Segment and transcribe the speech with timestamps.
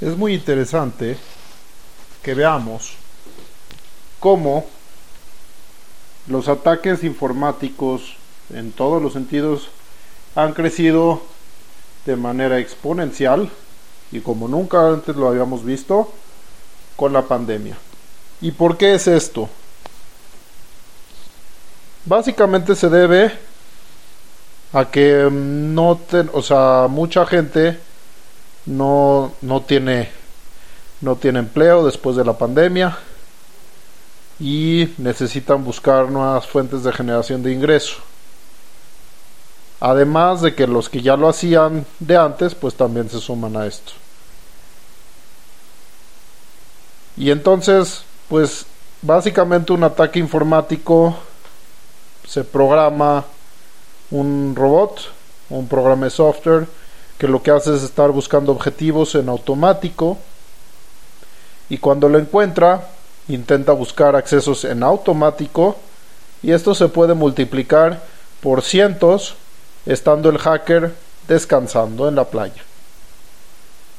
[0.00, 1.18] Es muy interesante
[2.22, 2.94] que veamos
[4.18, 4.64] cómo
[6.26, 8.16] los ataques informáticos
[8.48, 9.68] en todos los sentidos
[10.34, 11.20] han crecido
[12.06, 13.50] de manera exponencial
[14.10, 16.10] y como nunca antes lo habíamos visto
[16.96, 17.76] con la pandemia.
[18.40, 19.50] ¿Y por qué es esto?
[22.06, 23.32] Básicamente se debe
[24.72, 26.00] a que no,
[26.32, 27.89] o sea, mucha gente
[28.70, 30.08] no, no tiene
[31.00, 32.96] no tiene empleo después de la pandemia
[34.38, 37.96] y necesitan buscar nuevas fuentes de generación de ingreso.
[39.80, 43.66] Además de que los que ya lo hacían de antes, pues también se suman a
[43.66, 43.92] esto.
[47.16, 48.66] Y entonces, pues
[49.02, 51.16] básicamente un ataque informático
[52.26, 53.24] se programa
[54.10, 55.00] un robot,
[55.48, 56.66] un programa de software
[57.20, 60.16] que lo que hace es estar buscando objetivos en automático
[61.68, 62.88] y cuando lo encuentra
[63.28, 65.76] intenta buscar accesos en automático
[66.42, 68.00] y esto se puede multiplicar
[68.40, 69.34] por cientos
[69.84, 70.94] estando el hacker
[71.28, 72.62] descansando en la playa.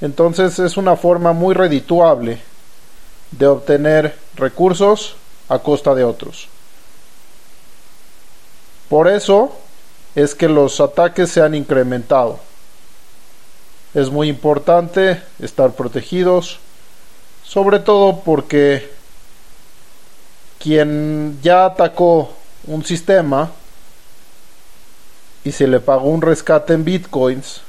[0.02, 2.42] Entonces es una forma muy redituable
[3.30, 5.16] de obtener recursos
[5.48, 6.48] a costa de otros.
[8.90, 9.56] Por eso
[10.16, 12.40] es que los ataques se han incrementado.
[13.94, 16.59] Es muy importante estar protegidos,
[17.44, 18.89] sobre todo porque
[20.59, 22.31] quien ya atacó
[22.67, 23.52] un sistema
[25.44, 27.61] y se le pagó un rescate en bitcoins,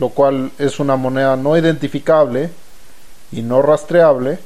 [0.00, 2.50] lo cual es una moneda no identificable
[3.30, 4.40] y no rastreable,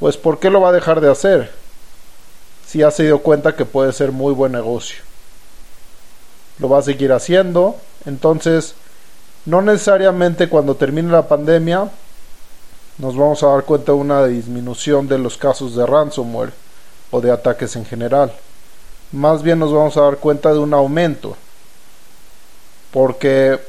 [0.00, 1.52] pues ¿por qué lo va a dejar de hacer?
[2.66, 5.02] Si ha se dio cuenta que puede ser muy buen negocio.
[6.58, 8.74] Lo va a seguir haciendo, entonces
[9.46, 11.90] no necesariamente cuando termine la pandemia
[12.98, 16.52] nos vamos a dar cuenta de una disminución de los casos de ransomware
[17.10, 18.32] o de ataques en general
[19.12, 21.36] más bien nos vamos a dar cuenta de un aumento.
[22.92, 23.60] Porque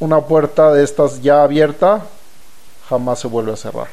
[0.00, 2.02] una puerta de estas ya abierta
[2.88, 3.88] jamás se vuelve a cerrar.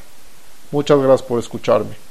[0.72, 2.09] Muchas gracias por escucharme.